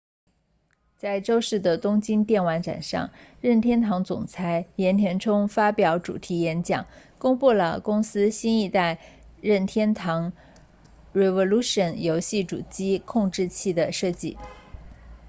[0.97, 6.87] 在周四的东京电玩展上任天堂总裁岩田聪发表主题演讲
[7.19, 8.99] 公布了公司新一代
[9.41, 10.33] 任天堂
[11.13, 14.39] revolution 游戏主机控制器的设计